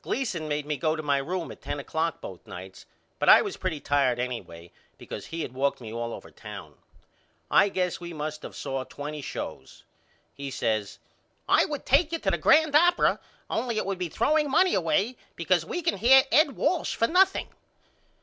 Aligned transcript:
Gleason 0.00 0.48
made 0.48 0.64
me 0.64 0.78
go 0.78 0.96
to 0.96 1.02
my 1.02 1.18
room 1.18 1.52
at 1.52 1.60
ten 1.60 1.78
o'clock 1.78 2.22
both 2.22 2.46
nights 2.46 2.86
but 3.18 3.28
I 3.28 3.42
was 3.42 3.58
pretty 3.58 3.80
tired 3.80 4.18
anyway 4.18 4.72
because 4.96 5.26
he 5.26 5.42
had 5.42 5.52
walked 5.52 5.78
me 5.78 5.92
all 5.92 6.14
over 6.14 6.30
town. 6.30 6.78
I 7.50 7.68
guess 7.68 8.00
we 8.00 8.14
must 8.14 8.44
of 8.44 8.56
saw 8.56 8.84
twenty 8.84 9.20
shows. 9.20 9.84
He 10.32 10.50
says 10.50 11.00
I 11.46 11.66
would 11.66 11.84
take 11.84 12.12
you 12.12 12.18
to 12.20 12.30
the 12.30 12.38
grand 12.38 12.74
opera 12.74 13.20
only 13.50 13.76
it 13.76 13.84
would 13.84 13.98
be 13.98 14.08
throwing 14.08 14.50
money 14.50 14.72
away 14.72 15.18
because 15.36 15.66
we 15.66 15.82
can 15.82 15.98
hear 15.98 16.22
Ed 16.32 16.52
Walsh 16.56 16.94
for 16.94 17.06
nothing. 17.06 17.48